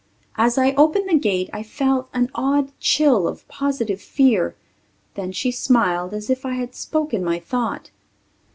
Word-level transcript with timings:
As 0.35 0.57
I 0.57 0.71
opened 0.79 1.07
the 1.07 1.13
gate 1.19 1.51
I 1.53 1.61
felt 1.61 2.09
an 2.11 2.31
odd 2.33 2.71
chill 2.79 3.27
of 3.27 3.47
positive 3.47 4.01
fear. 4.01 4.55
Then 5.13 5.31
she 5.31 5.51
smiled 5.51 6.11
as 6.11 6.27
if 6.27 6.43
I 6.43 6.53
had 6.55 6.73
spoken 6.73 7.23
my 7.23 7.37
thought. 7.37 7.91